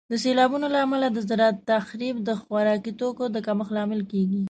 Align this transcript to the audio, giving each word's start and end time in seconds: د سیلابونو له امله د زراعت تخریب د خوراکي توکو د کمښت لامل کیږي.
د 0.11 0.13
سیلابونو 0.23 0.67
له 0.73 0.79
امله 0.85 1.07
د 1.11 1.17
زراعت 1.29 1.57
تخریب 1.71 2.15
د 2.23 2.29
خوراکي 2.41 2.91
توکو 2.99 3.25
د 3.31 3.37
کمښت 3.45 3.71
لامل 3.75 4.01
کیږي. 4.11 4.39